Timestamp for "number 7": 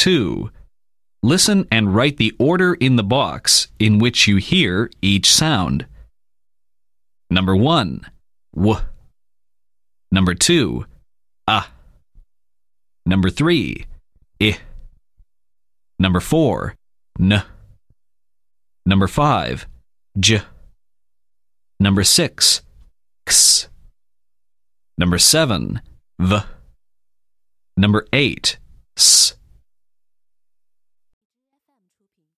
24.96-25.82